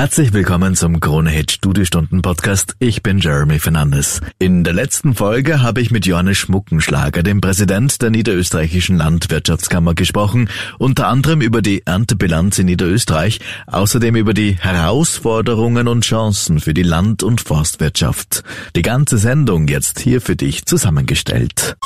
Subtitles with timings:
[0.00, 2.74] Herzlich willkommen zum Krone Hit Studiestunden Podcast.
[2.78, 4.22] Ich bin Jeremy Fernandes.
[4.38, 10.48] In der letzten Folge habe ich mit Johannes Schmuckenschlager, dem Präsident der Niederösterreichischen Landwirtschaftskammer, gesprochen,
[10.78, 16.82] unter anderem über die Erntebilanz in Niederösterreich, außerdem über die Herausforderungen und Chancen für die
[16.82, 18.42] Land- und Forstwirtschaft.
[18.76, 21.76] Die ganze Sendung jetzt hier für dich zusammengestellt.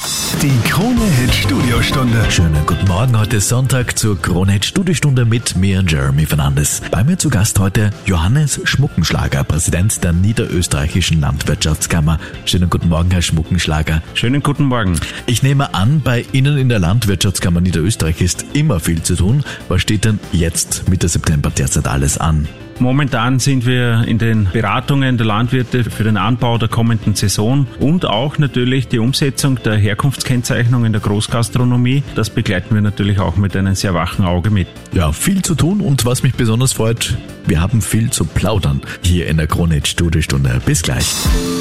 [0.42, 2.30] Die Krone Hit Studiostunde.
[2.30, 6.82] Schönen guten Morgen, heute ist Sonntag zur Krone Hit Studiostunde mit mir, Jeremy Fernandes.
[6.90, 12.18] Bei mir zu Gast heute Johannes Schmuckenschlager, Präsident der Niederösterreichischen Landwirtschaftskammer.
[12.44, 14.02] Schönen guten Morgen, Herr Schmuckenschlager.
[14.14, 14.98] Schönen guten Morgen.
[15.26, 19.44] Ich nehme an, bei Ihnen in der Landwirtschaftskammer Niederösterreich ist immer viel zu tun.
[19.68, 22.48] Was steht denn jetzt Mitte September derzeit alles an?
[22.78, 28.04] Momentan sind wir in den Beratungen der Landwirte für den Anbau der kommenden Saison und
[28.04, 32.02] auch natürlich die Umsetzung der Herkunftskennzeichnung in der Großgastronomie.
[32.14, 34.68] Das begleiten wir natürlich auch mit einem sehr wachen Auge mit.
[34.92, 37.16] Ja, viel zu tun und was mich besonders freut,
[37.46, 40.60] wir haben viel zu plaudern hier in der Krone Hit Studiostunde.
[40.64, 41.06] Bis gleich.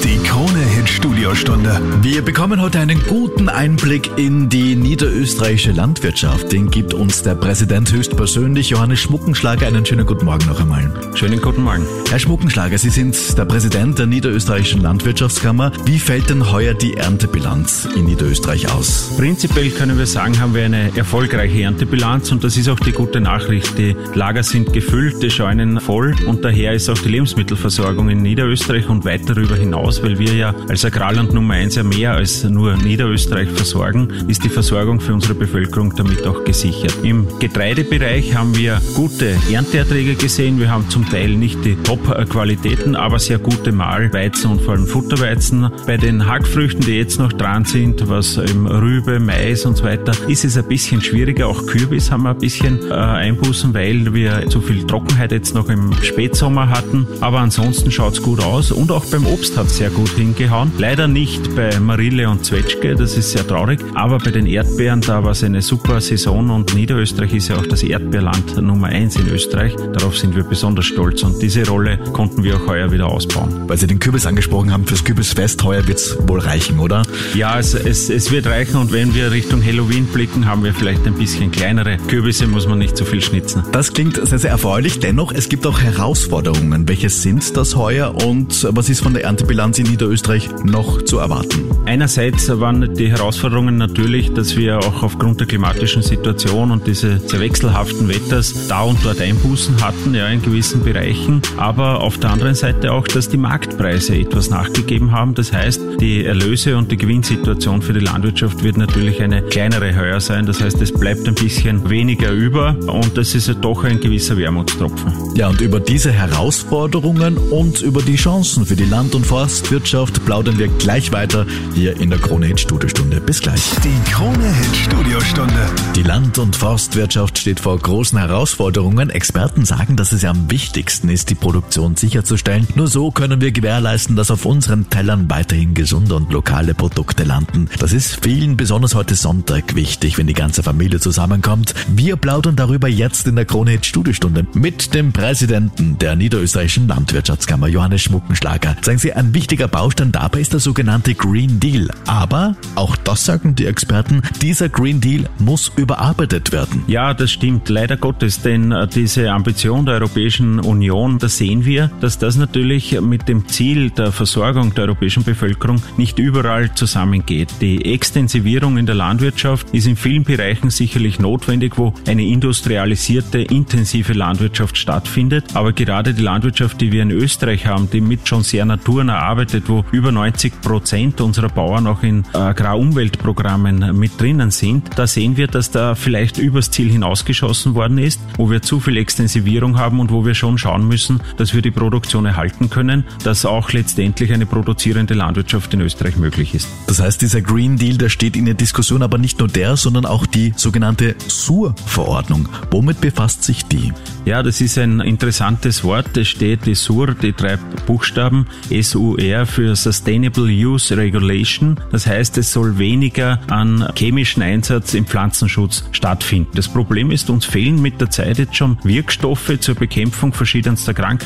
[0.03, 1.81] Die Krone Hit Studiostunde.
[2.01, 6.51] Wir bekommen heute einen guten Einblick in die niederösterreichische Landwirtschaft.
[6.51, 9.67] Den gibt uns der Präsident höchstpersönlich, Johannes Schmuckenschlager.
[9.67, 10.91] Einen schönen guten Morgen noch einmal.
[11.15, 12.02] Schönen guten Morgen.
[12.13, 15.71] Herr Schmuckenschlager, Sie sind der Präsident der Niederösterreichischen Landwirtschaftskammer.
[15.85, 19.09] Wie fällt denn heuer die Erntebilanz in Niederösterreich aus?
[19.17, 23.19] Prinzipiell können wir sagen, haben wir eine erfolgreiche Erntebilanz und das ist auch die gute
[23.19, 23.79] Nachricht.
[23.79, 28.87] Die Lager sind gefüllt, die Scheunen voll und daher ist auch die Lebensmittelversorgung in Niederösterreich
[28.89, 32.77] und weit darüber hinaus, weil wir ja als Agrarland Nummer eins ja mehr als nur
[32.77, 36.93] Niederösterreich versorgen, ist die Versorgung für unsere Bevölkerung damit auch gesichert.
[37.01, 40.59] Im Getreidebereich haben wir gute Ernteerträge gesehen.
[40.59, 45.69] Wir haben zum Teil nicht die Top-Qualitäten, aber sehr gute Mahlweizen und vor allem Futterweizen.
[45.85, 50.13] Bei den Hackfrüchten, die jetzt noch dran sind, was im Rübe, Mais und so weiter,
[50.27, 51.47] ist es ein bisschen schwieriger.
[51.47, 55.69] Auch Kürbis haben wir ein bisschen äh, Einbußen, weil wir zu viel Trockenheit jetzt noch
[55.69, 57.07] im Spätsommer hatten.
[57.21, 60.71] Aber ansonsten schaut's gut aus und auch beim Obst hat's sehr gut hingehauen.
[60.77, 63.79] Leider nicht bei Marille und Zwetschge, das ist sehr traurig.
[63.95, 67.65] Aber bei den Erdbeeren, da war es eine super Saison und Niederösterreich ist ja auch
[67.65, 69.75] das Erdbeerland Nummer eins in Österreich.
[69.93, 73.63] Darauf sind wir besonders stolz und diese Rolle konnten wir auch heuer wieder ausbauen.
[73.67, 77.03] Weil Sie den Kürbis angesprochen haben, fürs Kürbisfest heuer wird's wohl reichen, oder?
[77.33, 81.05] Ja, es, es, es wird reichen und wenn wir Richtung Halloween blicken, haben wir vielleicht
[81.07, 83.63] ein bisschen kleinere Kürbisse, muss man nicht zu viel schnitzen.
[83.71, 84.99] Das klingt sehr, sehr erfreulich.
[84.99, 86.87] Dennoch, es gibt auch Herausforderungen.
[86.87, 91.63] Welche sind das heuer und was ist von der Erntebilanz in Niederösterreich noch zu erwarten?
[91.85, 97.39] Einerseits waren die Herausforderungen natürlich, dass wir auch aufgrund der klimatischen Situation und diese sehr
[97.39, 101.41] wechselhaften Wetters da und dort Einbußen hatten, ja, in gewissen Bereichen.
[101.57, 105.33] Aber auf der anderen Seite auch, dass die Marktpreise etwas nachgegeben haben.
[105.35, 110.19] Das heißt, die Erlöse und die Gewinnsituation für die Landwirtschaft wird natürlich eine kleinere höher
[110.19, 110.45] sein.
[110.45, 114.37] Das heißt, es bleibt ein bisschen weniger über und das ist ja doch ein gewisser
[114.37, 115.13] Wermutstropfen.
[115.35, 120.57] Ja, und über diese Herausforderungen und über die Chancen für die Land- und Forstwirtschaft plaudern
[120.57, 123.19] wir gleich weiter hier in der Krone Hit Studiostunde.
[123.19, 123.61] Bis gleich.
[123.83, 125.69] Die Krone Hit Studiostunde.
[125.95, 129.09] Die Land- und Forstwirtschaft steht vor großen Herausforderungen.
[129.09, 132.67] Experten sagen, dass es ja am wichtigsten ist, die Produktion sicherzustellen.
[132.75, 137.69] Nur so können wir gewährleisten, dass auf unseren Tellern weiterhin gesunde und lokale Produkte landen.
[137.79, 141.73] Das ist vielen, besonders heute Sonntag, wichtig, wenn die ganze Familie zusammenkommt.
[141.87, 148.01] Wir plaudern darüber jetzt in der Krone Studiostunde mit dem Präsidenten der Niederösterreichischen Landwirtschaftskammer, Johannes
[148.01, 148.75] Schmuckenschlager.
[148.81, 151.89] Sagen Sie, ein wichtiger Baustein dabei ist der sogenannte Green Deal.
[152.07, 156.83] Aber, auch das sagen die Experten, dieser Green Deal muss überarbeitet werden.
[156.87, 161.91] Ja, das stimmt, leider Gottes, denn äh, diese Ambition der Europäischen Union, da sehen wir,
[162.01, 167.49] dass das natürlich mit dem Ziel der Versorgung der europäischen Bevölkerung nicht überall zusammengeht.
[167.61, 174.13] Die Extensivierung in der Landwirtschaft ist in vielen Bereichen sicherlich notwendig, wo eine industrialisierte, intensive
[174.13, 175.45] Landwirtschaft stattfindet.
[175.53, 179.69] Aber gerade die Landwirtschaft, die wir in Österreich haben, die mit schon sehr naturnah arbeitet,
[179.69, 185.47] wo über 90 Prozent unserer Bauern auch in Agrarumweltprogrammen mit drinnen sind, da sehen wir,
[185.47, 190.11] dass da vielleicht übers Ziel hinausgeschossen worden ist, wo wir zu viel Extensivierung haben und
[190.11, 194.45] wo wir schon schauen müssen, dass wir die Produktion erhalten können, dass auch letztendlich eine
[194.45, 196.67] produzierende Landwirtschaft in Österreich möglich ist.
[196.85, 200.05] Das heißt, dieser Green Deal, der steht in der Diskussion, aber nicht nur der, sondern
[200.05, 202.47] auch die sogenannte SUR-Verordnung.
[202.69, 203.91] Womit befasst sich die?
[204.25, 206.15] Ja, das ist ein interessantes Wort.
[206.15, 211.79] Es steht die SUR, die drei Buchstaben SUR für Sustainable Use Regulation.
[211.91, 216.51] Das heißt, es soll weniger an chemischen Einsatz im Pflanzenschutz stattfinden.
[216.55, 221.23] Das Problem ist, uns fehlen mit der Zeit jetzt schon Wirkstoffe zur Bekämpfung verschiedenster Krankheiten,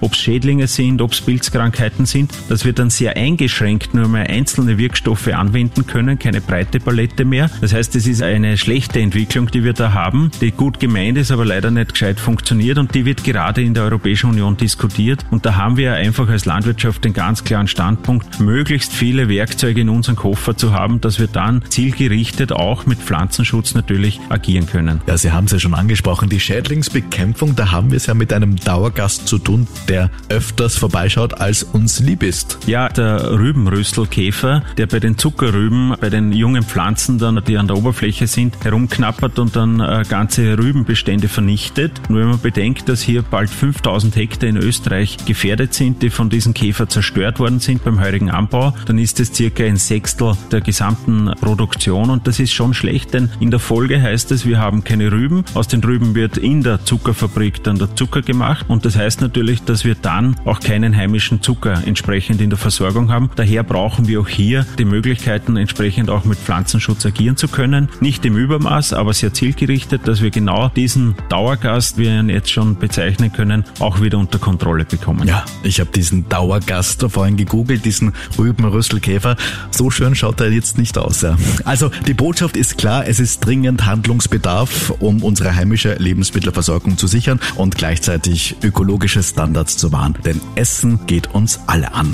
[0.00, 4.28] ob es Schädlinge sind, ob es Pilzkrankheiten sind, dass wir dann sehr eingeschränkt nur mehr
[4.28, 7.50] einzelne Wirkstoffe anwenden können, keine breite Palette mehr.
[7.60, 11.30] Das heißt, es ist eine schlechte Entwicklung, die wir da haben, die gut gemeint ist,
[11.30, 15.24] aber leider nicht gescheit funktioniert und die wird gerade in der Europäischen Union diskutiert.
[15.30, 19.88] Und da haben wir einfach als Landwirtschaft den ganz klaren Standpunkt, möglichst viele Werkzeuge in
[19.88, 25.00] unserem Koffer zu haben, dass wir dann zielgerichtet auch mit Pflanzenschutz natürlich agieren können.
[25.06, 28.32] Ja, Sie haben es ja schon angesprochen, die Schädlingsbekämpfung, da haben wir es ja mit
[28.32, 29.49] einem Dauergast zu tun,
[29.88, 32.58] der öfters vorbeischaut, als uns lieb ist.
[32.66, 37.76] Ja, der Rübenrüstelkäfer, der bei den Zuckerrüben, bei den jungen Pflanzen dann, die an der
[37.76, 42.00] Oberfläche sind, herumknappert und dann äh, ganze Rübenbestände vernichtet.
[42.08, 46.30] Und wenn man bedenkt, dass hier bald 5000 Hektar in Österreich gefährdet sind, die von
[46.30, 50.60] diesem Käfer zerstört worden sind beim heurigen Anbau, dann ist es circa ein Sechstel der
[50.60, 54.84] gesamten Produktion und das ist schon schlecht, denn in der Folge heißt es, wir haben
[54.84, 55.44] keine Rüben.
[55.54, 59.39] Aus den Rüben wird in der Zuckerfabrik dann der Zucker gemacht und das heißt natürlich,
[59.40, 63.30] dass wir dann auch keinen heimischen Zucker entsprechend in der Versorgung haben.
[63.36, 67.88] Daher brauchen wir auch hier die Möglichkeiten, entsprechend auch mit Pflanzenschutz agieren zu können.
[68.00, 72.50] Nicht im Übermaß, aber sehr zielgerichtet, dass wir genau diesen Dauergast, wie wir ihn jetzt
[72.50, 75.26] schon bezeichnen können, auch wieder unter Kontrolle bekommen.
[75.26, 79.36] Ja, ich habe diesen Dauergast vorhin gegoogelt, diesen Rübenrüstelkäfer.
[79.70, 81.22] So schön schaut er jetzt nicht aus.
[81.22, 81.38] Ja.
[81.64, 87.40] Also die Botschaft ist klar, es ist dringend Handlungsbedarf, um unsere heimische Lebensmittelversorgung zu sichern
[87.56, 90.14] und gleichzeitig ökologische Standards zu wahren.
[90.24, 92.12] Denn Essen geht uns alle an.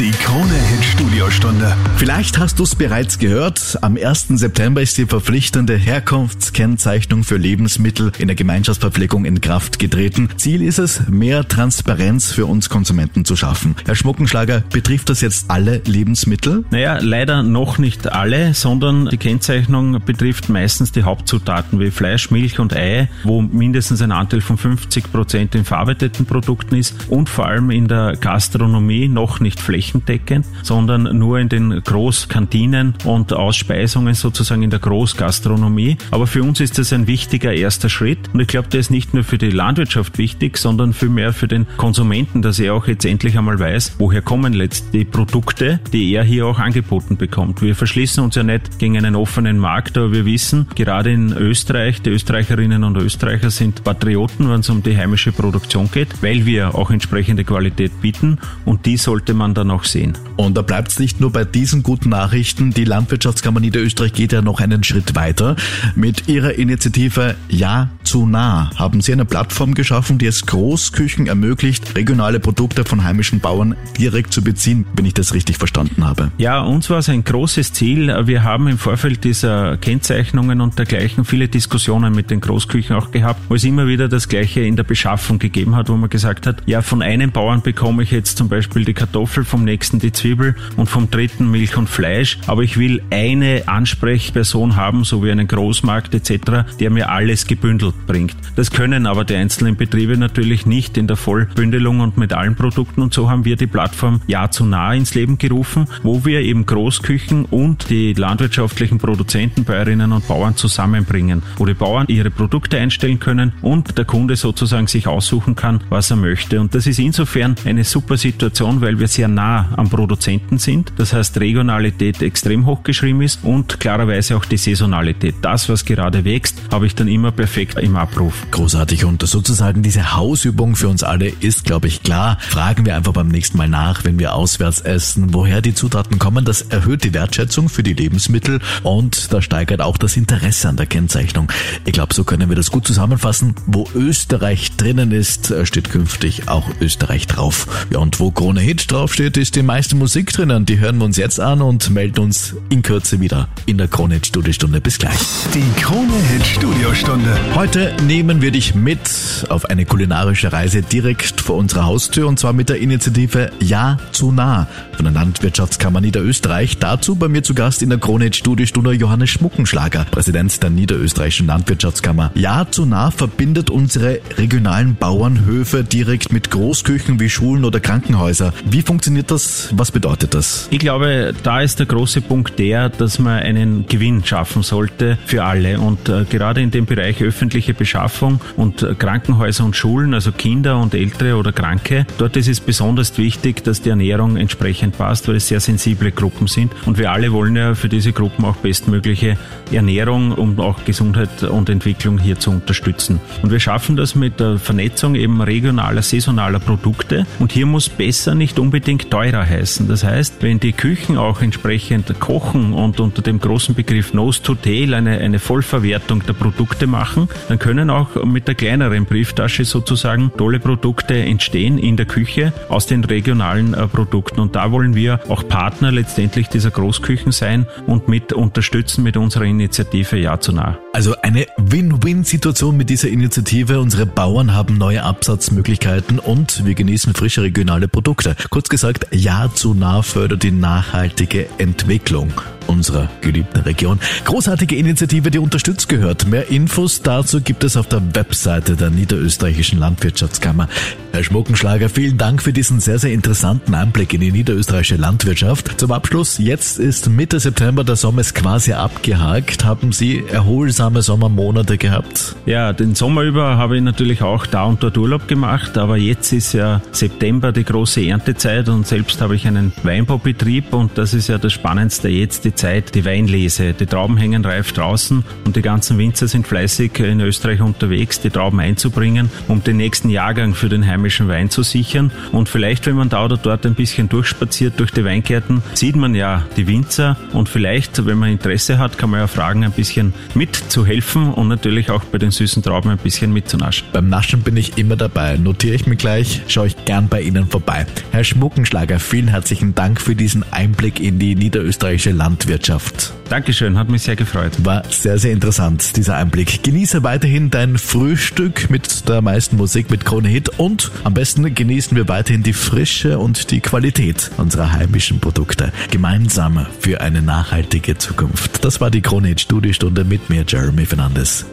[0.00, 1.76] Die Krone-Hit Studiostunde.
[1.98, 3.78] Vielleicht hast du es bereits gehört.
[3.80, 4.26] Am 1.
[4.30, 10.30] September ist die verpflichtende Herkunftskennzeichnung für Lebensmittel in der Gemeinschaftsverpflegung in Kraft getreten.
[10.36, 13.76] Ziel ist es, mehr Transparenz für uns Konsumenten zu schaffen.
[13.86, 16.64] Herr Schmuckenschlager, betrifft das jetzt alle Lebensmittel?
[16.70, 22.58] Naja, leider noch nicht alle, sondern die Kennzeichnung betrifft meistens die Hauptzutaten wie Fleisch, Milch
[22.58, 27.46] und Ei, wo mindestens ein Anteil von 50 Prozent in verarbeiteten Produkten ist und vor
[27.46, 34.62] allem in der Gastronomie noch nicht flächendeckend sondern nur in den Großkantinen und Ausspeisungen sozusagen
[34.62, 35.96] in der Großgastronomie.
[36.10, 39.14] Aber für uns ist das ein wichtiger erster Schritt und ich glaube, der ist nicht
[39.14, 43.38] nur für die Landwirtschaft wichtig, sondern vielmehr für den Konsumenten, dass er auch jetzt endlich
[43.38, 47.62] einmal weiß, woher kommen letztlich die Produkte, die er hier auch angeboten bekommt.
[47.62, 52.02] Wir verschließen uns ja nicht gegen einen offenen Markt, aber wir wissen, gerade in Österreich,
[52.02, 56.74] die Österreicherinnen und Österreicher sind Patrioten, wenn es um die heimische Produktion geht, weil wir
[56.74, 60.16] auch entsprechende Qualität bieten und die sollte man dann auch sehen.
[60.36, 62.70] Und da bleibt es nicht nur bei diesen guten Nachrichten.
[62.70, 65.54] Die Landwirtschaftskammer Niederösterreich geht ja noch einen Schritt weiter.
[65.94, 67.90] Mit ihrer Initiative Ja
[68.22, 73.74] nah haben sie eine Plattform geschaffen, die es Großküchen ermöglicht, regionale Produkte von heimischen Bauern
[73.98, 76.30] direkt zu beziehen, wenn ich das richtig verstanden habe.
[76.38, 78.14] Ja, uns war es ein großes Ziel.
[78.26, 83.40] Wir haben im Vorfeld dieser Kennzeichnungen und dergleichen viele Diskussionen mit den Großküchen auch gehabt,
[83.48, 86.62] wo es immer wieder das Gleiche in der Beschaffung gegeben hat, wo man gesagt hat,
[86.66, 90.54] ja, von einem Bauern bekomme ich jetzt zum Beispiel die Kartoffel, vom nächsten die Zwiebel
[90.76, 95.48] und vom dritten Milch und Fleisch, aber ich will eine Ansprechperson haben, so wie einen
[95.48, 98.36] Großmarkt etc., der mir alles gebündelt bringt.
[98.56, 103.02] Das können aber die einzelnen Betriebe natürlich nicht in der Vollbündelung und mit allen Produkten
[103.02, 106.66] und so haben wir die Plattform Ja zu nah ins Leben gerufen, wo wir eben
[106.66, 113.18] Großküchen und die landwirtschaftlichen Produzenten, Bäuerinnen und Bauern zusammenbringen, wo die Bauern ihre Produkte einstellen
[113.18, 116.60] können und der Kunde sozusagen sich aussuchen kann, was er möchte.
[116.60, 120.92] Und das ist insofern eine super Situation, weil wir sehr nah am Produzenten sind.
[120.96, 125.36] Das heißt, Regionalität extrem hoch geschrieben ist und klarerweise auch die Saisonalität.
[125.42, 128.34] Das, was gerade wächst, habe ich dann immer perfekt im Abruf.
[128.50, 132.38] Großartig und sozusagen diese Hausübung für uns alle ist, glaube ich, klar.
[132.40, 136.44] Fragen wir einfach beim nächsten Mal nach, wenn wir auswärts essen, woher die Zutaten kommen.
[136.44, 140.86] Das erhöht die Wertschätzung für die Lebensmittel und da steigert auch das Interesse an der
[140.86, 141.50] Kennzeichnung.
[141.84, 143.54] Ich glaube, so können wir das gut zusammenfassen.
[143.66, 147.86] Wo Österreich drinnen ist, steht künftig auch Österreich drauf.
[147.90, 150.66] Ja, und wo Krone Hit draufsteht, ist die meiste Musik drinnen.
[150.66, 154.14] Die hören wir uns jetzt an und melden uns in Kürze wieder in der Krone
[154.14, 154.80] Hit Studiostunde.
[154.80, 155.18] Bis gleich.
[155.54, 157.36] Die Krone-Hit Studiostunde.
[157.54, 159.00] Heute nehmen wir dich mit
[159.48, 164.32] auf eine kulinarische Reise direkt vor unserer Haustür und zwar mit der Initiative Ja zu
[164.32, 166.78] nah von der Landwirtschaftskammer Niederösterreich.
[166.78, 171.46] Dazu bei mir zu Gast in der Krone Hit Studiostunde Johannes Schmuckenschlager, Präsident der Niederösterreichischen
[171.46, 172.30] Landwirtschaftskammer.
[172.34, 178.52] Ja zu nah verbindet unsere regionalen Bauernhöfe direkt mit Großküchen wie Schulen oder Krankenhäuser.
[178.64, 179.68] Wie funktioniert das?
[179.72, 180.68] Was bedeutet das?
[180.70, 185.44] Ich glaube, da ist der große Punkt der, dass man einen Gewinn schaffen sollte für
[185.44, 185.78] alle.
[185.80, 190.94] Und äh, gerade in dem Bereich öffentliche Beschaffung und Krankenhäuser und Schulen, also Kinder und
[190.94, 192.06] Ältere oder Kranke.
[192.18, 196.46] Dort ist es besonders wichtig, dass die Ernährung entsprechend passt, weil es sehr sensible Gruppen
[196.46, 196.72] sind.
[196.86, 199.36] Und wir alle wollen ja für diese Gruppen auch bestmögliche
[199.72, 203.20] Ernährung, um auch Gesundheit und Entwicklung hier zu unterstützen.
[203.42, 207.26] Und wir schaffen das mit der Vernetzung eben regionaler, saisonaler Produkte.
[207.38, 209.88] Und hier muss besser nicht unbedingt teurer heißen.
[209.88, 214.54] Das heißt, wenn die Küchen auch entsprechend kochen und unter dem großen Begriff Nose to
[214.54, 220.30] Tail eine, eine Vollverwertung der Produkte machen, dann können auch mit der kleineren Brieftasche sozusagen
[220.36, 224.40] tolle Produkte entstehen in der Küche aus den regionalen äh, Produkten.
[224.40, 229.44] Und da wollen wir auch Partner letztendlich dieser Großküchen sein und mit unterstützen mit unserer
[229.44, 230.76] Initiative Ja zu nah.
[230.92, 233.80] Also eine Win-Win-Situation mit dieser Initiative.
[233.80, 238.36] Unsere Bauern haben neue Absatzmöglichkeiten und wir genießen frische regionale Produkte.
[238.50, 242.30] Kurz gesagt, Ja zu nah fördert die nachhaltige Entwicklung
[242.66, 243.98] unserer geliebten Region.
[244.24, 246.26] Großartige Initiative, die unterstützt gehört.
[246.26, 250.68] Mehr Infos dazu gibt es auf der Webseite der Niederösterreichischen Landwirtschaftskammer.
[251.12, 255.78] Herr Schmuckenschlager, vielen Dank für diesen sehr, sehr interessanten Einblick in die niederösterreichische Landwirtschaft.
[255.80, 259.64] Zum Abschluss, jetzt ist Mitte September, der Sommer ist quasi abgehakt.
[259.64, 262.34] Haben Sie erholsame Sommermonate gehabt?
[262.46, 266.32] Ja, den Sommer über habe ich natürlich auch da und dort Urlaub gemacht, aber jetzt
[266.32, 271.28] ist ja September die große Erntezeit und selbst habe ich einen Weinbaubetrieb und das ist
[271.28, 273.72] ja das Spannendste jetzt, die Zeit, die Weinlese.
[273.72, 278.30] Die Trauben hängen reif draußen und die ganzen Winzer sind fleißig in Österreich unterwegs, die
[278.30, 282.12] Trauben einzubringen, um den nächsten Jahrgang für den heimischen Wein zu sichern.
[282.32, 286.14] Und vielleicht, wenn man da oder dort ein bisschen durchspaziert durch die Weingärten, sieht man
[286.14, 290.14] ja die Winzer und vielleicht, wenn man Interesse hat, kann man ja fragen, ein bisschen
[290.34, 293.88] mitzuhelfen und natürlich auch bei den süßen Trauben ein bisschen mitzunaschen.
[293.92, 295.36] Beim Naschen bin ich immer dabei.
[295.36, 297.86] Notiere ich mir gleich, schaue ich gern bei Ihnen vorbei.
[298.10, 302.43] Herr Schmuckenschlager, vielen herzlichen Dank für diesen Einblick in die niederösterreichische Landwirtschaft.
[302.44, 303.12] Landwirtschaft.
[303.30, 304.52] Dankeschön, hat mich sehr gefreut.
[304.64, 306.62] War sehr, sehr interessant, dieser Einblick.
[306.62, 311.96] Genieße weiterhin dein Frühstück mit der meisten Musik mit Krone Hit und am besten genießen
[311.96, 315.72] wir weiterhin die Frische und die Qualität unserer heimischen Produkte.
[315.90, 318.62] Gemeinsam für eine nachhaltige Zukunft.
[318.64, 321.46] Das war die Krone Hit Studiostunde mit mir, Jeremy Fernandes.